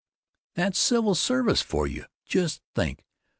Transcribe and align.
That's 0.55 0.79
civil 0.79 1.13
service 1.13 1.61
for 1.61 1.85
you. 1.85 2.05
Just 2.25 2.63
think! 2.73 3.05